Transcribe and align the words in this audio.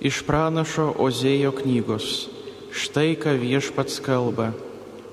Iš 0.00 0.20
pranašo 0.28 0.90
Ozėjo 1.00 1.54
knygos. 1.56 2.28
Štai 2.68 3.16
ką 3.16 3.32
viešpats 3.40 3.96
kalba. 4.04 4.52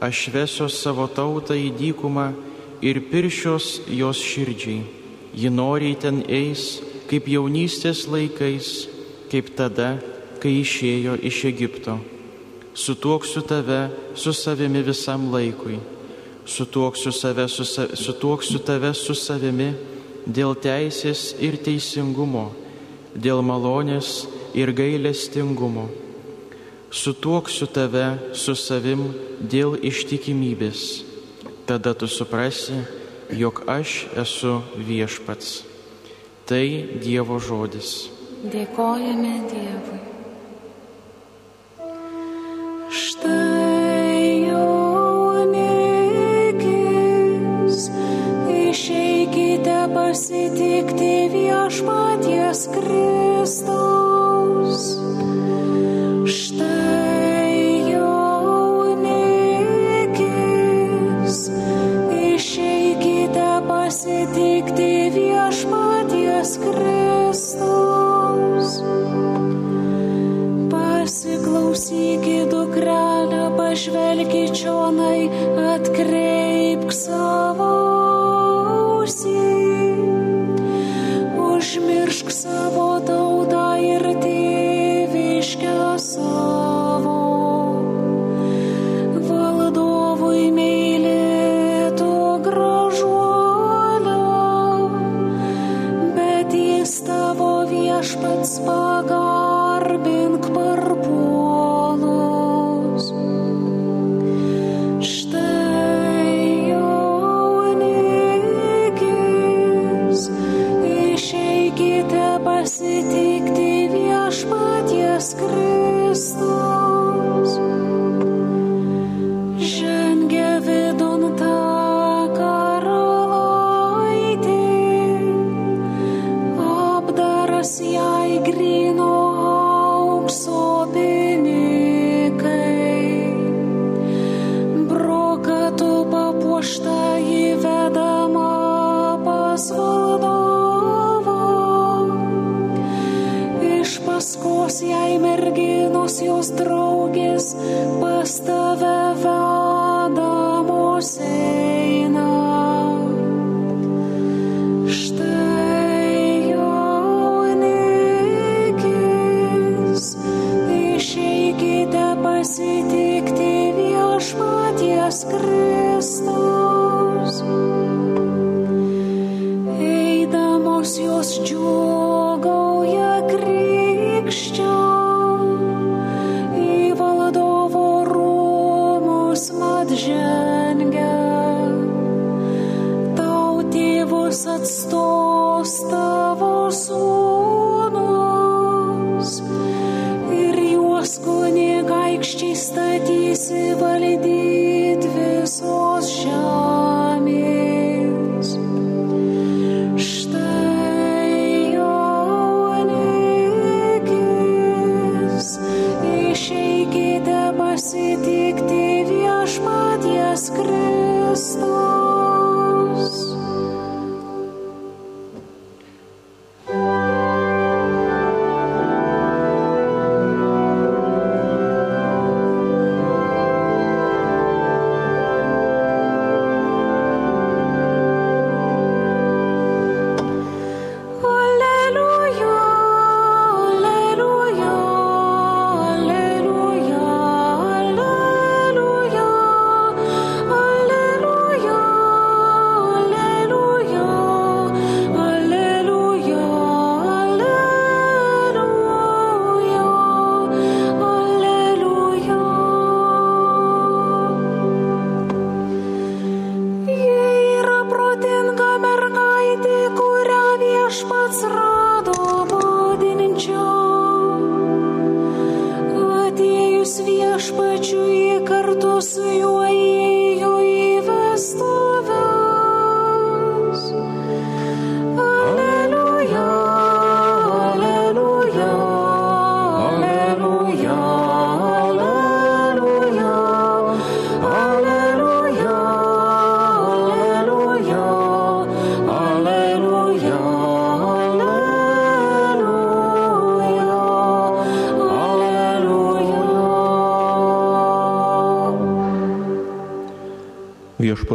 Aš 0.03 0.27
vesiu 0.33 0.67
savo 0.67 1.07
tautą 1.07 1.55
į 1.55 1.71
dykumą 1.79 2.33
ir 2.83 2.99
piršios 3.07 3.87
jos 3.87 4.19
širdžiai. 4.19 4.83
Ji 5.33 5.49
noriai 5.49 5.95
ten 5.95 6.19
eis, 6.27 6.81
kaip 7.07 7.29
jaunystės 7.31 8.03
laikais, 8.11 8.89
kaip 9.31 9.53
tada, 9.55 9.95
kai 10.43 10.59
išėjo 10.59 11.15
iš 11.23 11.39
Egipto. 11.47 11.95
Sutuoksiu 12.75 13.45
tave 13.47 13.87
su 14.19 14.35
savimi 14.35 14.83
visam 14.83 15.31
laikui. 15.31 15.79
Sutuoksiu, 16.43 17.15
save, 17.15 17.47
su, 17.47 17.63
sutuoksiu 17.63 18.59
tave 18.59 18.91
su 18.91 19.15
savimi 19.15 19.71
dėl 20.27 20.57
teisės 20.59 21.31
ir 21.39 21.55
teisingumo, 21.63 22.49
dėl 23.15 23.39
malonės 23.39 24.25
ir 24.27 24.42
gailestingumo. 24.73 25.89
Sutuoksiu 26.93 27.67
tave 27.73 28.05
su 28.37 28.53
savim 28.53 29.07
dėl 29.41 29.79
ištikimybės. 29.81 31.03
Tada 31.65 31.95
tu 31.97 32.05
suprasi, 32.05 32.77
jog 33.33 33.63
aš 33.65 34.05
esu 34.13 34.59
viešpats. 34.77 35.63
Tai 36.45 36.65
Dievo 37.01 37.39
žodis. 37.41 38.09
Dėkojame 38.43 39.35
Dievui. 39.49 40.12
Like. 74.97 75.52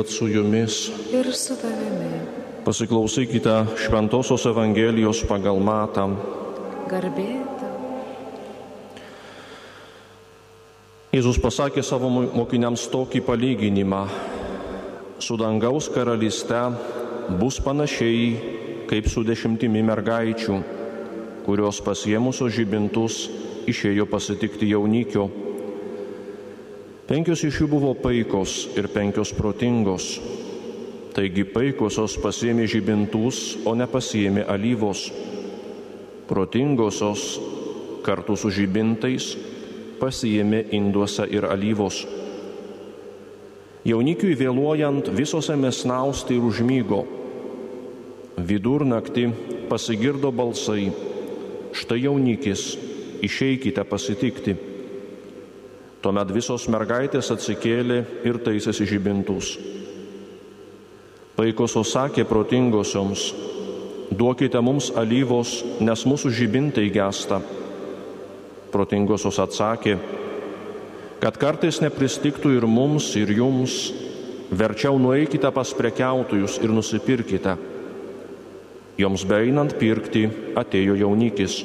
Viešpat 0.08 0.19
su 0.19 0.28
jumis. 0.28 0.90
ir 1.12 1.32
su 1.34 1.55
tavimi. 1.56 2.20
Pasiklausykite 2.64 3.66
Šventojios 3.76 4.46
Evangelijos 4.46 5.22
pagal 5.28 5.60
Matą. 5.60 6.16
Garbė 6.88 7.44
tau. 7.60 7.76
Jėzus 11.12 11.38
pasakė 11.40 11.82
savo 11.82 12.08
mo- 12.08 12.31
mokiniams 12.34 12.88
tokį 12.88 13.20
palyginimą. 13.20 14.08
Su 15.19 15.37
dangaus 15.37 15.88
karalyste 15.88 16.72
bus 17.38 17.61
panašiai 17.61 18.87
kaip 18.88 19.08
su 19.08 19.22
dešimtimi 19.25 19.82
mergaičių, 19.82 20.62
kurios 21.44 21.81
pasiemusios 21.81 22.52
žibintus 22.52 23.28
išėjo 23.66 24.06
pasitikti 24.08 24.70
jaunikio. 24.70 25.48
Penkios 27.08 27.40
iš 27.40 27.62
jų 27.62 27.70
buvo 27.72 27.94
paikos 27.96 28.66
ir 28.76 28.90
penkios 28.93 29.31
protingos. 29.32 30.19
Taigi 31.16 31.46
paikosios 31.49 32.19
pasiemė 32.20 32.66
žibintus, 32.69 33.56
o 33.64 33.72
nepasiemė 33.72 34.44
alyvos. 34.44 35.06
Protingosios 36.28 37.25
kartu 38.05 38.37
su 38.37 38.52
žibintais 38.52 39.31
pasiėmė 40.02 40.66
induose 40.76 41.25
ir 41.32 41.49
alyvos. 41.49 42.05
Jaunikiui 43.88 44.37
vėluojant 44.37 45.08
visos 45.16 45.49
ėmė 45.49 45.72
snausti 45.72 46.37
ir 46.37 46.44
užmygo. 46.44 47.06
Vidurnaktį 48.37 49.31
pasigirdo 49.72 50.28
balsai. 50.28 50.90
Štai 51.72 52.02
jaunikis, 52.04 52.75
išeikite 53.25 53.88
pasitikti. 53.88 54.68
Tuomet 55.99 56.31
visos 56.31 56.69
mergaitės 56.71 57.33
atsikėlė 57.35 58.03
ir 58.29 58.39
taisėsi 58.45 58.87
žibintus. 58.87 59.56
Paikosios 61.39 61.91
sakė 61.95 62.23
protingosioms, 62.27 63.33
duokite 64.15 64.62
mums 64.62 64.93
alyvos, 64.99 65.61
nes 65.83 66.05
mūsų 66.06 66.31
žibintai 66.35 66.87
gesta. 66.95 67.41
Protingosios 68.71 69.39
atsakė, 69.43 69.97
kad 71.23 71.39
kartais 71.41 71.81
nepristiktų 71.83 72.55
ir 72.59 72.67
mums, 72.71 73.11
ir 73.19 73.31
jums, 73.35 73.93
verčiau 74.50 74.99
nueikite 75.03 75.50
pas 75.55 75.75
prekiautojus 75.75 76.61
ir 76.62 76.75
nusipirkite. 76.75 77.56
Joms 78.99 79.23
beeinant 79.27 79.75
pirkti 79.79 80.27
atėjo 80.59 80.99
jaunikis, 80.99 81.62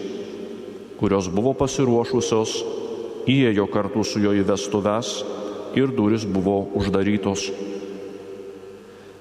kurios 0.98 1.30
buvo 1.34 1.54
pasiruošusios, 1.58 2.83
įėjo 3.30 3.68
kartu 3.72 4.04
su 4.04 4.22
jo 4.24 4.34
į 4.36 4.44
vestuves 4.48 5.22
ir 5.76 5.94
duris 5.96 6.26
buvo 6.26 6.60
uždarytos. 6.78 7.48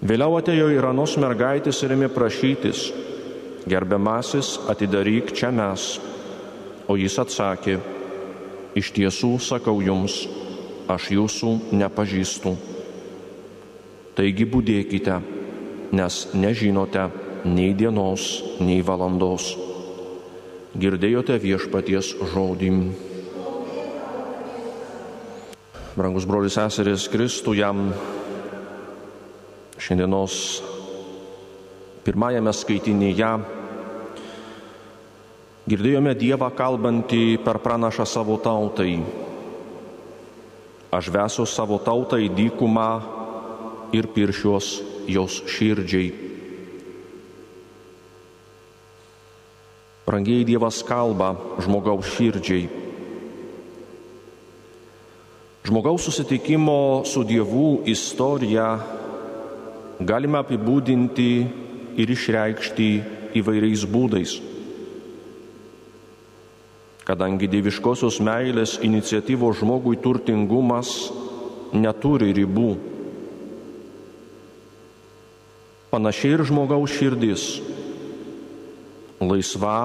Vėliau 0.02 0.34
atėjo 0.40 0.66
ir 0.74 0.86
anos 0.88 1.14
mergaitės 1.20 1.78
ir 1.84 1.94
ėmė 1.94 2.08
prašytis, 2.10 2.88
gerbiamasis, 3.70 4.56
atidaryk 4.72 5.30
čia 5.36 5.52
mes. 5.54 6.00
O 6.90 6.96
jis 6.98 7.14
atsakė, 7.22 7.76
iš 8.74 8.90
tiesų 8.96 9.36
sakau 9.38 9.78
jums, 9.84 10.24
aš 10.90 11.12
jūsų 11.14 11.52
nepažįstu. 11.78 12.56
Taigi 14.18 14.48
būdėkite, 14.50 15.20
nes 15.94 16.18
nežinote 16.34 17.06
nei 17.46 17.70
dienos, 17.78 18.42
nei 18.60 18.82
valandos. 18.82 19.54
Girdėjote 20.74 21.38
viešpaties 21.38 22.12
žodį. 22.34 22.74
Brangus 25.92 26.24
brolis 26.24 26.54
seseris 26.56 27.02
Kristų 27.12 27.52
jam 27.52 27.90
šiandienos 29.76 30.36
pirmajame 32.06 32.54
skaitinėje 32.56 33.28
girdėjome 35.68 36.14
Dievą 36.16 36.48
kalbantį 36.56 37.36
per 37.44 37.60
pranašą 37.60 38.08
savo 38.08 38.38
tautai. 38.40 38.96
Aš 40.96 41.12
vesiu 41.12 41.44
savo 41.44 41.76
tautą 41.84 42.16
į 42.24 42.32
dykumą 42.40 42.88
ir 43.92 44.08
piršiuos 44.16 44.74
jos 45.12 45.42
širdžiai. 45.44 46.08
Brangiai 50.08 50.48
Dievas 50.48 50.80
kalba 50.88 51.34
žmogaus 51.60 52.16
širdžiai. 52.16 52.81
Žmogaus 55.62 56.02
susitikimo 56.02 57.02
su 57.06 57.22
Dievu 57.22 57.82
istoriją 57.86 58.66
galime 60.02 60.40
apibūdinti 60.42 61.28
ir 62.02 62.10
išreikšti 62.10 62.88
įvairiais 63.38 63.84
būdais. 63.86 64.32
Kadangi 67.06 67.46
dieviškosios 67.50 68.18
meilės 68.26 68.76
iniciatyvos 68.82 69.60
žmogui 69.62 70.00
turtingumas 70.02 70.90
neturi 71.74 72.32
ribų. 72.34 72.72
Panašiai 75.94 76.38
ir 76.38 76.44
žmogaus 76.48 76.90
širdis- 76.98 77.44
laisva 79.30 79.78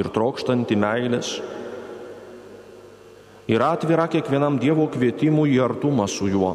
ir 0.00 0.08
trokštanti 0.08 0.76
meilės- 0.80 1.40
yra 3.48 3.72
atvira 3.74 4.06
kiekvienam 4.08 4.56
Dievo 4.60 4.86
kvietimui 4.92 5.52
į 5.52 5.60
artumą 5.64 6.06
su 6.08 6.28
juo. 6.30 6.54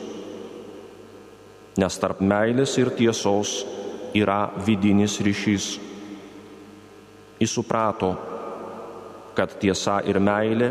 nes 1.76 1.98
tarp 2.00 2.22
meilės 2.24 2.78
ir 2.80 2.90
tiesos 2.96 3.60
yra 4.16 4.48
vidinis 4.66 5.20
ryšys. 5.22 5.74
Jis 7.44 7.52
suprato, 7.52 8.08
kad 9.36 9.58
tiesa 9.60 9.98
ir 10.08 10.16
meilė 10.16 10.70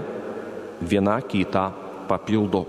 viena 0.81 1.19
kitą 1.21 1.67
papildo. 2.09 2.63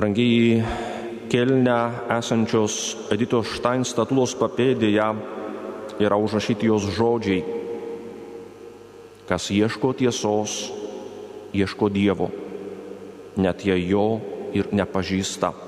Rangiai 0.00 0.62
kelne 1.28 1.76
esančios 2.16 2.78
Editos 3.12 3.52
Štain 3.58 3.84
statulos 3.84 4.32
papėdėje 4.40 5.10
yra 6.00 6.16
užrašyti 6.16 6.72
jos 6.72 6.88
žodžiai. 6.96 7.44
Kas 9.28 9.50
ieško 9.52 9.92
tiesos, 10.00 10.56
ieško 11.52 11.92
Dievo, 11.92 12.32
net 13.36 13.68
jei 13.68 13.84
jo 13.90 14.08
ir 14.56 14.72
nepažįsta. 14.72 15.65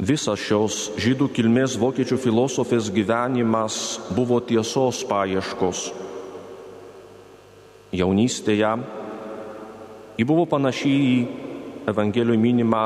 Visas 0.00 0.40
šios 0.40 0.76
žydų 0.96 1.26
kilmės 1.36 1.74
vokiečių 1.76 2.16
filosofės 2.22 2.86
gyvenimas 2.88 3.74
buvo 4.16 4.38
tiesos 4.40 5.02
paieškos. 5.04 5.90
Jaunystėje 7.92 8.70
ji 10.16 10.24
buvo 10.24 10.46
panaši 10.48 10.92
į 10.96 11.10
Evangelijoje 11.92 12.40
minimą 12.40 12.80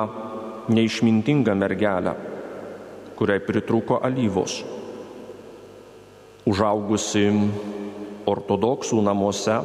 neišmintingą 0.75 1.54
mergelę, 1.54 2.16
kuriai 3.14 3.42
pritruko 3.47 4.00
alyvos. 4.02 4.56
Užaugusi 6.50 7.28
ortodoksų 8.26 8.99
namuose, 9.06 9.61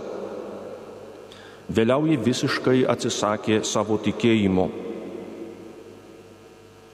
vėliau 1.66 2.06
ji 2.12 2.20
visiškai 2.30 2.86
atsisakė 2.94 3.64
savo 3.66 3.98
tikėjimo 4.06 4.68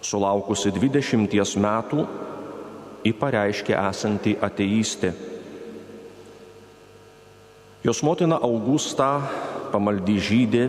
sulaukusi 0.06 0.72
20 0.76 1.58
metų, 1.62 2.06
ji 3.06 3.14
pareiškė 3.14 3.76
esanti 3.78 4.36
ateistė. 4.42 5.14
Jos 7.86 8.02
motina 8.02 8.40
Augusta, 8.42 9.10
pamaldy 9.70 10.18
žydė, 10.18 10.64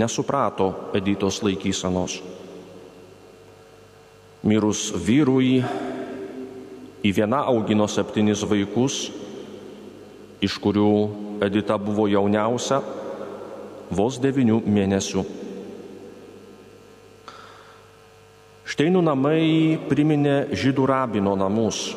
nesuprato 0.00 0.70
Editos 0.96 1.42
laikysenos. 1.44 2.20
Mirus 4.48 4.86
vyrui, 4.96 5.58
į 7.04 7.10
vieną 7.16 7.42
augino 7.52 7.84
septynis 7.88 8.46
vaikus, 8.48 9.10
iš 10.40 10.56
kurių 10.60 10.92
Edita 11.44 11.76
buvo 11.80 12.08
jauniausia, 12.08 12.80
vos 13.92 14.16
devinių 14.20 14.62
mėnesių. 14.64 15.39
Šteinų 18.70 19.00
namai 19.02 19.78
priminė 19.90 20.52
žydų 20.54 20.84
rabino 20.86 21.32
namus. 21.34 21.88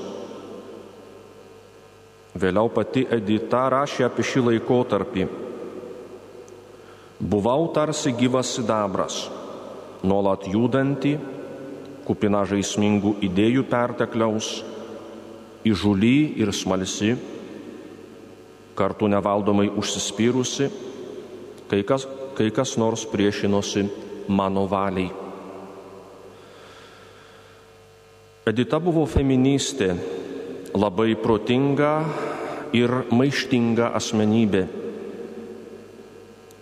Vėliau 2.33 2.71
pati 2.73 3.03
Edita 3.13 3.67
rašė 3.69 4.07
apie 4.07 4.25
šį 4.25 4.41
laikotarpį. 4.47 5.27
Buvau 7.21 7.67
tarsi 7.75 8.15
gyvas 8.17 8.55
sidabras, 8.57 9.19
nuolat 10.01 10.47
judanti, 10.49 11.13
kupina 12.07 12.41
žaismingų 12.49 13.19
idėjų 13.29 13.67
pertekliaus, 13.69 14.49
įžuly 15.63 16.17
ir 16.41 16.51
smalsi, 16.57 17.13
kartu 18.73 19.07
nevaldomai 19.13 19.69
užsispyrusi, 19.69 20.71
kai 21.69 21.85
kas, 21.85 22.09
kai 22.33 22.49
kas 22.49 22.79
nors 22.81 23.05
priešinosi 23.13 23.85
mano 24.27 24.65
valiai. 24.65 25.22
Edita 28.43 28.75
buvo 28.83 29.05
feministė, 29.07 29.93
labai 30.75 31.13
protinga 31.15 31.91
ir 32.75 32.91
maištinga 33.07 33.93
asmenybė. 33.95 34.63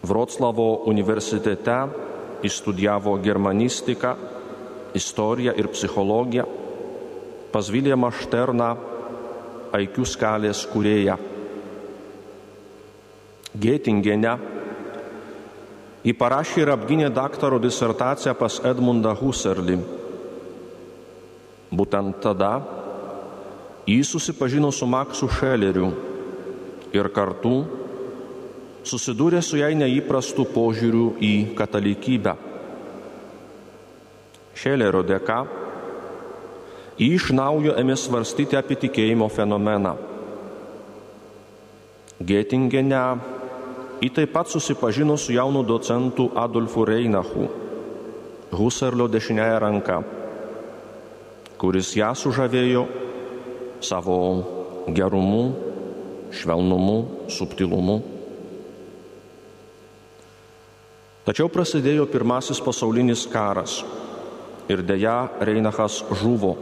Vroclavo 0.05 0.67
universitete 0.91 1.77
įstudijavo 2.45 3.15
germanistiką, 3.25 4.13
istoriją 4.93 5.55
ir 5.57 5.69
psichologiją, 5.73 6.45
pas 7.53 7.69
Viljamą 7.73 8.11
Šterną 8.13 8.69
aikių 9.73 10.05
skalės 10.05 10.65
kurėją. 10.69 11.17
Gėtingene 13.57 14.35
Ji 16.01 16.13
parašė 16.17 16.63
ir 16.63 16.71
apgynė 16.73 17.11
daktaro 17.13 17.59
disertaciją 17.61 18.33
pas 18.33 18.55
Edmundą 18.65 19.11
Husserlį. 19.19 19.75
Būtent 21.71 22.19
tada 22.23 22.59
jis 23.87 24.09
susipažino 24.11 24.71
su 24.71 24.87
Maksu 24.87 25.29
Šeleriu 25.31 25.91
ir 26.91 27.09
kartu 27.15 27.63
susidūrė 28.83 29.41
su 29.45 29.59
jai 29.61 29.71
neįprastu 29.79 30.45
požiūriu 30.51 31.15
į 31.23 31.33
katalikybę. 31.57 32.35
Šelerio 34.61 35.03
dėka 35.07 35.41
jį 36.99 37.11
iš 37.17 37.29
naujo 37.33 37.75
ėmė 37.79 37.95
svarstyti 37.97 38.59
apie 38.59 38.77
tikėjimo 38.83 39.29
fenomeną. 39.31 39.95
Gėtingene 42.21 43.05
Ji 44.01 44.09
taip 44.09 44.31
pat 44.33 44.49
susipažino 44.49 45.17
su 45.17 45.33
jaunu 45.33 45.61
docentu 45.63 46.31
Adolfu 46.35 46.85
Reinachu, 46.89 47.43
Husserlio 48.49 49.05
dešinėje 49.05 49.59
ranka, 49.61 49.99
kuris 51.61 51.93
ją 51.93 52.09
sužavėjo 52.17 52.87
savo 53.85 54.17
gerumu, 54.89 55.43
švelnumu, 56.33 57.27
subtilumu. 57.29 57.99
Tačiau 61.21 61.51
prasidėjo 61.53 62.07
pirmasis 62.09 62.61
pasaulinis 62.65 63.27
karas 63.29 63.77
ir 64.73 64.81
dėja 64.81 65.29
Reinachas 65.45 66.01
žuvo. 66.17 66.55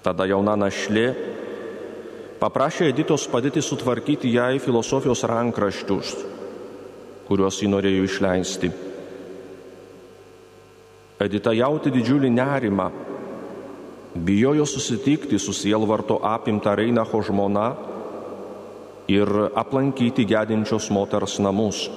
Tada 0.00 0.24
jauna 0.30 0.56
našlė 0.56 1.06
paprašė 2.40 2.88
Editos 2.94 3.28
padėti 3.28 3.60
sutvarkyti 3.60 4.32
jai 4.32 4.56
filosofijos 4.64 5.26
rankraščius, 5.28 6.16
kuriuos 7.28 7.60
ji 7.60 7.68
norėjo 7.68 8.08
išleisti. 8.08 8.87
Edita 11.18 11.50
jauti 11.50 11.90
didžiulį 11.90 12.30
nerimą, 12.30 12.88
bijojo 14.14 14.66
susitikti 14.66 15.38
su 15.38 15.52
sielvarto 15.52 16.20
apimta 16.22 16.76
Reinacho 16.78 17.22
žmona 17.26 17.72
ir 19.10 19.28
aplankyti 19.58 20.26
gedinčios 20.28 20.90
moters 20.94 21.38
namus. 21.42 21.88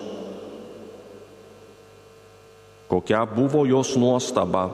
Kokia 2.90 3.22
buvo 3.30 3.64
jos 3.70 3.94
nuostaba, 3.96 4.66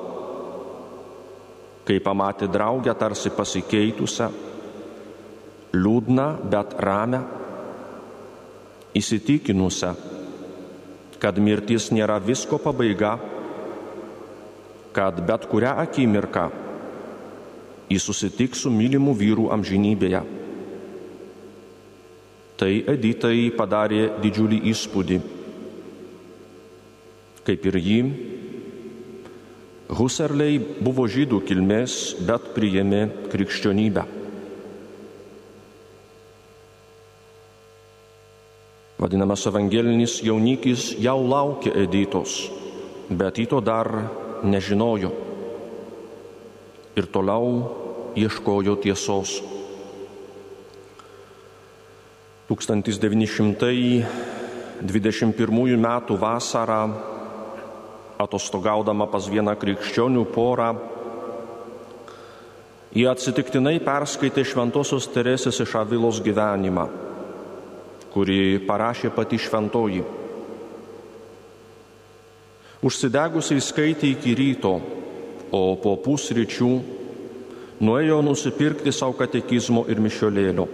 kai 1.85 1.99
pamatė 2.03 2.47
draugę 2.51 2.95
tarsi 2.97 3.29
pasikeitusią 3.35 4.31
liūdną, 5.77 6.27
bet 6.49 6.73
ramę, 6.79 7.19
įsitikinusią, 8.97 9.91
kad 11.21 11.37
mirtis 11.43 11.91
nėra 11.93 12.17
visko 12.23 12.57
pabaiga, 12.61 13.17
kad 14.97 15.21
bet 15.27 15.45
kurią 15.51 15.77
akimirką 15.85 16.47
jis 17.89 18.03
susitiks 18.03 18.65
su 18.65 18.71
mylimu 18.71 19.13
vyru 19.15 19.47
amžinybėje. 19.55 20.21
Tai 22.57 22.71
Editai 22.93 23.51
padarė 23.55 24.07
didžiulį 24.23 24.59
įspūdį. 24.73 25.19
Kaip 27.47 27.69
ir 27.71 27.77
jį, 27.79 27.99
Husserliai 29.87 30.57
buvo 30.83 31.05
žydų 31.07 31.37
kilmės, 31.47 32.17
bet 32.27 32.49
priėmė 32.57 33.05
krikščionybę. 33.31 34.03
Vadinamas 38.99 39.45
evangelinis 39.47 40.17
jaunikis 40.25 40.89
jau 40.99 41.21
laukia 41.23 41.71
Editos, 41.85 42.49
bet 43.07 43.39
ji 43.39 43.47
to 43.47 43.61
dar 43.63 43.87
nežinojo 44.43 45.11
ir 46.97 47.05
toliau 47.13 48.13
ieškojo 48.17 48.75
tiesos. 48.81 49.41
1921 52.47 54.03
m. 55.75 55.87
vasarą, 56.19 56.93
atostogaudama 58.17 59.07
pas 59.11 59.27
vieną 59.29 59.55
krikščionių 59.59 60.25
porą, 60.31 60.75
jie 62.95 63.07
atsitiktinai 63.11 63.79
perskaitė 63.83 64.45
Šventojios 64.47 65.07
Teresės 65.11 65.59
iš 65.61 65.75
Avilos 65.75 66.23
gyvenimą 66.23 67.07
kurį 68.17 68.65
parašė 68.65 69.11
pati 69.13 69.37
šventoji. 69.37 70.01
Užsidegusiai 72.85 73.61
skaitė 73.63 74.11
iki 74.13 74.35
ryto, 74.37 74.75
o 75.49 75.61
po 75.81 75.95
pusryčių 75.97 76.69
nuėjo 77.81 78.19
nusipirkti 78.25 78.93
savo 78.93 79.15
katekizmo 79.17 79.87
ir 79.89 80.01
mišiolėlio. 80.03 80.67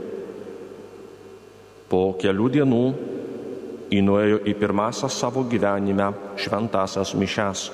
Po 1.88 2.02
kelių 2.20 2.50
dienų 2.58 2.84
įnuėjo 3.94 4.42
į 4.50 4.56
pirmasias 4.60 5.16
savo 5.16 5.46
gyvenime 5.48 6.10
šventasias 6.44 7.14
mišes. 7.16 7.66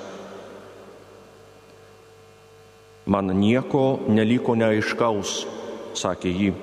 Man 3.09 3.33
nieko 3.33 4.03
neliko 4.13 4.53
neaiškaus, 4.53 5.37
sakė 5.97 6.29
ji. 6.29 6.53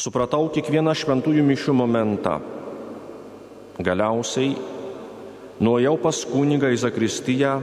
Supratau 0.00 0.46
kiekvieną 0.54 0.94
šventųjų 0.96 1.44
mišių 1.44 1.74
momentą. 1.76 2.38
Galiausiai 3.82 4.54
nuėjau 5.60 5.98
pas 6.00 6.22
kunigą 6.28 6.70
į 6.72 6.80
Zakristiją 6.80 7.56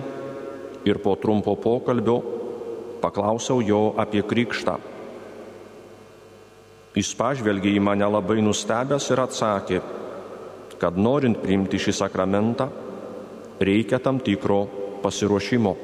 ir 0.86 1.00
po 1.04 1.16
trumpo 1.20 1.56
pokalbio 1.56 2.20
paklausiau 3.02 3.64
jo 3.64 3.82
apie 3.98 4.22
krikštą. 4.28 4.78
Jis 7.00 7.14
pažvelgė 7.16 7.72
į 7.78 7.82
mane 7.84 8.08
labai 8.10 8.42
nustebęs 8.44 9.08
ir 9.14 9.22
atsakė, 9.24 9.82
kad 10.82 10.98
norint 10.98 11.38
priimti 11.40 11.80
šį 11.80 11.94
sakramentą, 11.96 12.68
reikia 13.62 14.00
tam 14.04 14.20
tikro 14.20 14.66
pasiruošimo. 15.04 15.76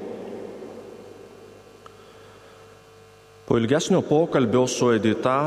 Po 3.46 3.58
ilgesnio 3.62 4.02
pokalbio 4.02 4.66
su 4.68 4.90
Edita 4.96 5.38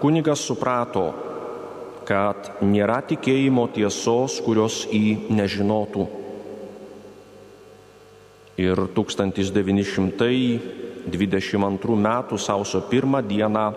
kunigas 0.00 0.44
suprato, 0.46 1.08
kad 2.08 2.64
nėra 2.64 3.02
tikėjimo 3.04 3.66
tiesos, 3.74 4.38
kurios 4.40 4.86
jį 4.88 5.28
nežinotų. 5.28 6.06
Ir 8.58 8.74
1922 8.96 11.96
m. 11.98 12.08
sausio 12.40 12.80
1 12.88 13.22
dieną 13.28 13.72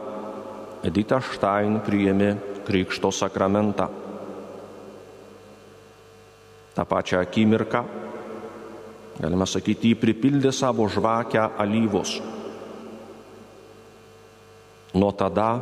Edita 0.88 1.20
Štain 1.22 1.80
priėmė 1.84 2.38
Krikšto 2.66 3.12
sakramentą. 3.12 3.88
Ta 6.72 6.86
pačią 6.88 7.20
akimirką, 7.20 7.84
galima 9.20 9.46
sakyti, 9.46 9.92
jį 9.92 9.96
pripildė 10.00 10.52
savo 10.56 10.88
žvakę 10.88 11.52
alyvos. 11.60 12.22
Nuo 14.96 15.12
tada 15.12 15.60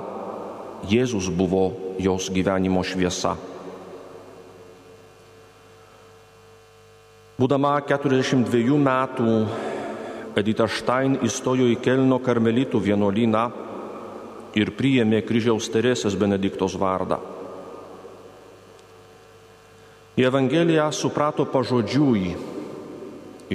Jėzus 0.89 1.29
buvo 1.33 1.88
jos 1.99 2.29
gyvenimo 2.31 2.83
šviesa. 2.83 3.35
Būdama 7.39 7.77
42 7.87 8.77
metų, 8.83 9.33
Edita 10.39 10.67
Štain 10.67 11.17
įstojo 11.25 11.67
į 11.71 11.79
Kelno 11.83 12.19
karmelitų 12.23 12.79
vienuolyną 12.83 13.43
ir 14.59 14.71
priėmė 14.75 15.21
kryžiaus 15.27 15.67
Teresės 15.71 16.15
Benediktos 16.19 16.75
vardą. 16.79 17.19
Į 20.19 20.27
Evangeliją 20.27 20.89
suprato 20.91 21.45
pažodžiui 21.47 22.35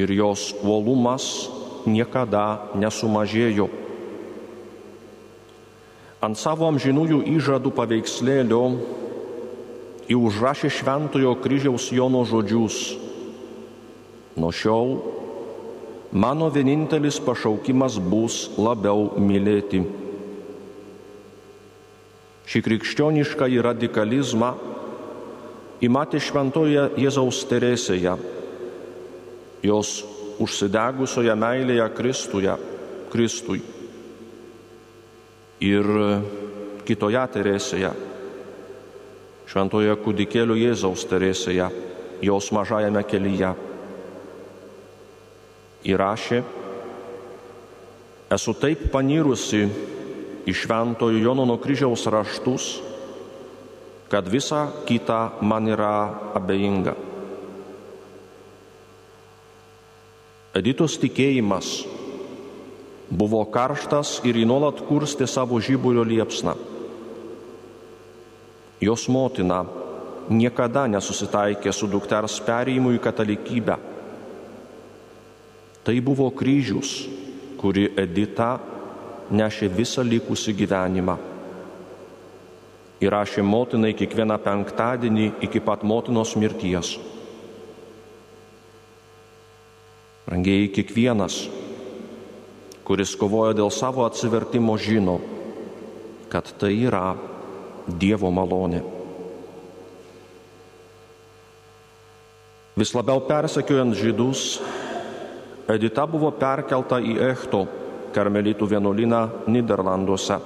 ir 0.00 0.12
jos 0.16 0.52
uolumas 0.64 1.26
niekada 1.84 2.72
nesumažėjo. 2.80 3.68
Ant 6.24 6.38
savo 6.40 6.64
amžinųjų 6.70 7.18
įžadų 7.36 7.70
paveikslėlio 7.76 8.60
į 10.08 10.16
užrašė 10.16 10.70
Šventojo 10.72 11.34
kryžiaus 11.44 11.90
Jono 11.92 12.22
žodžius. 12.28 12.78
Nuo 14.40 14.48
šiol 14.48 14.94
mano 16.16 16.48
vienintelis 16.54 17.18
pašaukimas 17.20 17.98
bus 18.00 18.46
labiau 18.56 19.10
mylėti. 19.20 19.82
Šį 22.48 22.64
krikščionišką 22.70 23.50
į 23.52 23.60
radikalizmą 23.68 24.50
įmatė 25.84 26.22
šventoje 26.24 26.88
Jėzaus 27.00 27.42
Teresėje, 27.50 28.16
jos 29.64 29.94
užsidegusioje 30.40 31.36
meilėje 31.36 31.88
Kristuje, 31.96 32.58
Kristui. 33.12 33.73
Ir 35.64 35.86
kitoje 36.84 37.22
Teresėje, 37.32 37.90
šventoje 39.48 39.94
kūdikėlio 40.04 40.56
Jėzaus 40.58 41.06
Teresėje, 41.08 41.70
jos 42.24 42.50
mažajame 42.52 43.00
kelyje 43.08 43.54
įrašė, 45.88 46.42
esu 48.34 48.54
taip 48.60 48.88
panirusi 48.92 49.64
į 50.44 50.52
šventojo 50.52 51.20
Jono 51.22 51.46
nuo 51.48 51.56
kryžiaus 51.60 52.04
raštus, 52.12 52.68
kad 54.12 54.28
visa 54.28 54.66
kita 54.84 55.40
man 55.40 55.68
yra 55.72 55.94
abejinga. 56.36 56.94
Editos 60.54 61.00
tikėjimas 61.02 61.70
buvo 63.10 63.44
karštas 63.52 64.20
ir 64.24 64.38
į 64.40 64.44
nuolat 64.48 64.80
kurstė 64.88 65.28
savo 65.30 65.60
žyburio 65.60 66.04
liepsną. 66.04 66.54
Jos 68.84 69.08
motina 69.08 69.64
niekada 70.28 70.86
nesusitaikė 70.88 71.72
su 71.72 71.88
dukters 71.88 72.40
perėjimu 72.44 72.94
į 72.96 73.02
katalikybę 73.04 73.78
Tai 75.84 76.00
buvo 76.00 76.30
kryžius, 76.32 77.04
kuri 77.60 77.90
Edita 78.00 78.56
nešė 79.28 79.68
visą 79.68 80.00
likusį 80.00 80.54
gyvenimą. 80.56 81.16
Įrašė 83.04 83.44
motinai 83.44 83.90
kiekvieną 83.92 84.38
penktadienį 84.40 85.26
iki 85.44 85.60
pat 85.60 85.84
motinos 85.84 86.32
mirties. 86.40 86.94
Rangiai 90.24 90.70
kiekvienas, 90.72 91.42
kuris 92.84 93.16
kovoja 93.16 93.54
dėl 93.56 93.70
savo 93.72 94.04
atsivertimo, 94.04 94.76
žino, 94.78 95.20
kad 96.32 96.44
tai 96.60 96.72
yra 96.84 97.16
Dievo 97.84 98.30
malonė. 98.32 98.80
Vis 102.74 102.94
labiau 102.96 103.20
persekiojant 103.28 103.94
žydus, 103.94 104.60
Edita 105.70 106.04
buvo 106.04 106.30
perkelta 106.36 106.98
į 107.00 107.16
Echto 107.30 107.66
karmelitų 108.12 108.66
vienuolyną 108.68 109.48
Niderlanduose. 109.48 110.36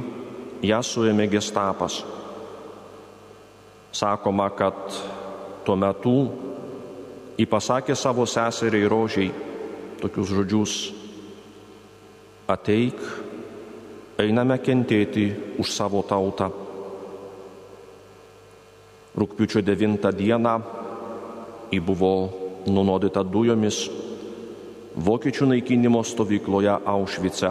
ją 0.68 0.80
suėmė 0.84 1.24
gestapas. 1.32 2.04
Sakoma, 3.92 4.50
kad 4.52 4.76
tuo 5.64 5.76
metu 5.76 6.16
jį 7.38 7.46
pasakė 7.48 7.96
savo 7.96 8.26
seseriai 8.28 8.88
rožiai 8.90 9.30
tokius 10.00 10.32
žodžius- 10.34 10.74
ateik 12.54 12.98
einame 14.18 14.58
kentėti 14.58 15.30
už 15.58 15.70
savo 15.70 16.02
tautą. 16.02 16.50
Rūpiučio 19.18 19.62
9 19.62 20.12
dieną 20.12 20.54
jį 21.72 21.80
buvo 21.80 22.12
nunuodyta 22.66 23.22
dujomis 23.24 23.88
vokiečių 24.98 25.46
naikinimo 25.54 26.02
stovykloje 26.04 26.74
Aušvice. 26.84 27.50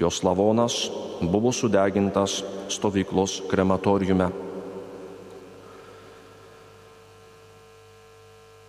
Jos 0.00 0.22
lavonas 0.24 0.90
buvo 1.22 1.52
sudegintas 1.52 2.42
stovyklos 2.68 3.42
krematoriume. 3.50 4.28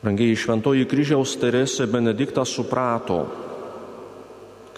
Rangiai 0.05 0.35
šventoji 0.37 0.85
kryžiaus 0.85 1.33
Teresė 1.41 1.87
Benediktas 1.89 2.51
suprato, 2.53 3.23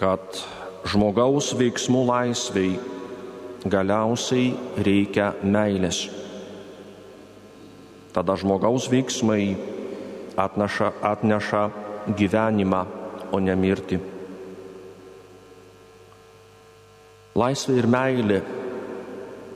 kad 0.00 0.40
žmogaus 0.88 1.50
veiksmų 1.58 2.04
laisviai 2.08 2.78
galiausiai 3.68 4.54
reikia 4.80 5.34
meilės. 5.44 6.06
Tada 8.16 8.38
žmogaus 8.40 8.88
veiksmai 8.88 9.52
atneša, 10.38 10.94
atneša 11.02 11.64
gyvenimą, 12.16 12.86
o 13.28 13.40
ne 13.44 13.52
mirtį. 13.58 13.98
Laisvė 17.38 17.76
ir 17.78 17.86
meilė 17.90 18.40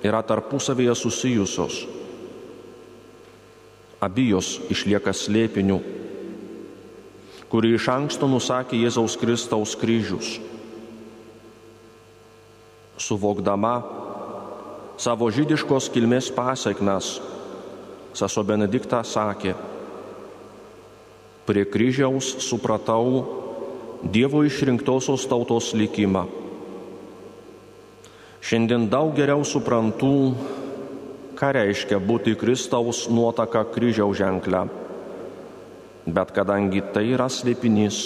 yra 0.07 0.23
tarpusavėje 0.27 0.95
susijusios. 0.99 1.81
Abijos 4.03 4.57
išlieka 4.71 5.15
slėpiniu, 5.15 5.79
kurį 7.51 7.77
iš 7.79 7.91
anksto 7.93 8.31
nusakė 8.31 8.81
Jėzaus 8.83 9.19
Kristaus 9.19 9.77
kryžius 9.79 10.37
suvokdama 13.03 13.75
savo 15.01 15.29
žydiškos 15.33 15.89
kilmės 15.93 16.31
pasiekmes, 16.35 17.17
sesuo 18.15 18.45
Benedikta 18.47 19.03
sakė, 19.07 19.55
prie 21.49 21.65
kryžiaus 21.67 22.37
supratau 22.45 23.41
Dievo 24.03 24.41
išrinktosios 24.43 25.29
tautos 25.31 25.69
likimą. 25.79 26.25
Šiandien 28.43 28.89
daug 28.91 29.15
geriau 29.15 29.45
suprantu, 29.47 30.35
ką 31.39 31.53
reiškia 31.55 32.01
būti 32.03 32.35
Kristaus 32.39 33.07
nuotaka 33.07 33.65
kryžiaus 33.71 34.19
ženklę. 34.19 34.67
Bet 36.07 36.35
kadangi 36.35 36.83
tai 36.93 37.07
yra 37.15 37.31
slėpinys, 37.31 38.03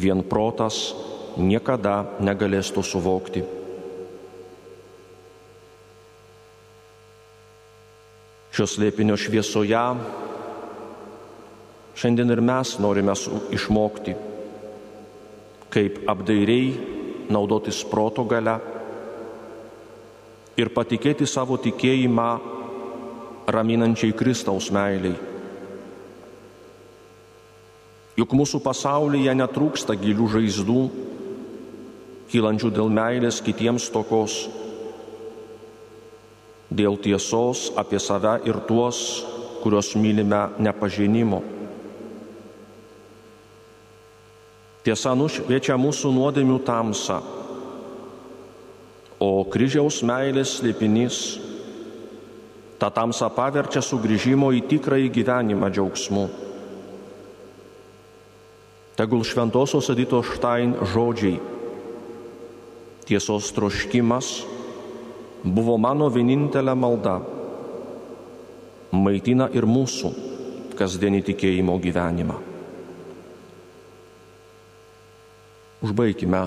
vien 0.00 0.24
protas 0.24 0.94
niekada 1.36 2.16
negalės 2.24 2.72
to 2.72 2.82
suvokti. 2.82 3.44
šios 8.60 8.76
lėpinio 8.76 9.14
šviesoje 9.16 9.82
šiandien 11.96 12.32
ir 12.34 12.42
mes 12.44 12.72
norime 12.82 13.14
išmokti, 13.56 14.12
kaip 15.72 16.02
apdairiai 16.10 16.74
naudotis 17.32 17.80
proto 17.88 18.26
gale 18.28 18.58
ir 20.60 20.70
patikėti 20.74 21.26
savo 21.28 21.56
tikėjimą 21.60 22.30
raminančiai 23.50 24.14
Kristaus 24.16 24.68
meiliai. 24.74 25.16
Juk 28.20 28.34
mūsų 28.36 28.60
pasaulyje 28.60 29.32
netrūksta 29.32 29.96
gilių 29.96 30.26
žaizdų, 30.34 30.80
kylančių 32.30 32.70
dėl 32.76 32.90
meilės 32.92 33.40
kitiems 33.42 33.88
tokos 33.94 34.42
dėl 36.70 36.98
tiesos 37.02 37.70
apie 37.80 37.98
save 37.98 38.36
ir 38.46 38.60
tuos, 38.68 39.24
kuriuos 39.64 39.94
mylime 39.98 40.44
nepažinimo. 40.62 41.40
Tiesa 44.86 45.12
nušviečia 45.18 45.76
mūsų 45.76 46.12
nuodėmių 46.14 46.60
tamsą, 46.64 47.18
o 49.20 49.44
kryžiaus 49.44 50.00
meilės 50.06 50.56
slėpinys 50.58 51.16
tą 52.80 52.88
tamsą 52.96 53.28
paverčia 53.36 53.82
sugrįžimo 53.84 54.48
į 54.56 54.62
tikrąjį 54.70 55.10
gyvenimą 55.12 55.68
džiaugsmu. 55.68 56.24
Tegul 58.96 59.24
šventosios 59.24 59.92
Edito 59.92 60.22
Štain 60.24 60.72
žodžiai 60.92 61.36
tiesos 63.10 63.50
troškimas 63.52 64.26
buvo 65.44 65.76
mano 65.80 66.08
vienintelė 66.12 66.76
malda, 66.78 67.18
maitina 68.92 69.48
ir 69.56 69.66
mūsų 69.68 70.12
kasdienį 70.78 71.20
tikėjimo 71.28 71.76
gyvenimą. 71.82 72.36
Užbaikime 75.84 76.44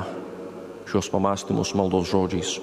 šios 0.94 1.10
pamastymus 1.10 1.74
maldos 1.74 2.06
žodžiais. 2.06 2.62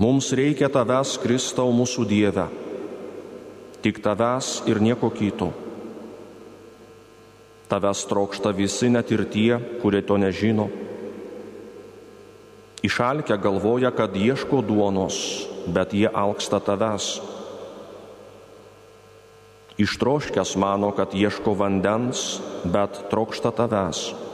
Mums 0.00 0.30
reikia 0.32 0.70
tavęs, 0.72 1.18
Kristau, 1.20 1.68
mūsų 1.76 2.06
Dieve, 2.08 2.46
tik 3.84 4.00
tavęs 4.00 4.62
ir 4.64 4.80
nieko 4.80 5.10
kito. 5.12 5.50
Tavęs 7.68 8.06
trokšta 8.08 8.54
visi 8.56 8.88
net 8.88 9.12
ir 9.12 9.26
tie, 9.28 9.60
kurie 9.84 10.00
to 10.00 10.16
nežino. 10.16 10.70
Išalkę 12.80 13.36
galvoja, 13.36 13.92
kad 13.92 14.16
ieško 14.16 14.62
duonos, 14.64 15.44
bet 15.68 15.92
jie 15.92 16.08
alksta 16.08 16.62
tavęs. 16.64 17.20
Ištroškęs 19.76 20.56
mano, 20.56 20.88
kad 20.96 21.12
ieško 21.12 21.52
vandens, 21.52 22.40
bet 22.64 23.12
trokšta 23.12 23.52
tavęs. 23.52 24.29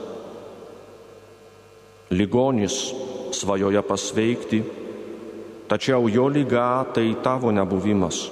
Ligonis 2.09 2.93
svajoja 3.35 3.81
pasveikti, 3.83 4.61
tačiau 5.67 6.07
jo 6.07 6.27
lyga 6.31 6.85
tai 6.93 7.11
tavo 7.23 7.51
nebuvimas. 7.51 8.29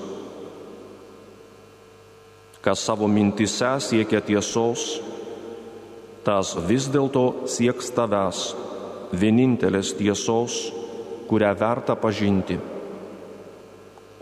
Kas 2.63 2.79
savo 2.79 3.07
mintise 3.11 3.75
siekia 3.83 4.21
tiesos, 4.23 5.01
tas 6.25 6.55
vis 6.65 6.87
dėlto 6.89 7.45
sieks 7.51 7.91
tavęs, 7.93 8.39
vienintelės 9.13 9.91
tiesos, 9.99 10.71
kurią 11.27 11.51
verta 11.59 11.97
pažinti. 11.99 12.57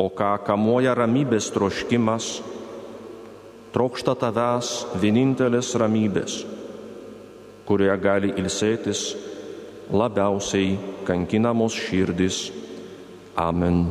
O 0.01 0.09
ką 0.09 0.31
kamuoja 0.43 0.95
ramybės 0.97 1.51
troškimas, 1.53 2.41
trokšta 3.71 4.17
tavęs 4.17 4.73
vienintelės 4.99 5.69
ramybės, 5.79 6.41
kurioje 7.69 7.99
gali 8.01 8.33
ilsėtis 8.41 9.05
labiausiai 9.91 10.79
kankinamos 11.03 11.73
širdis. 11.73 12.51
Amen. 13.35 13.87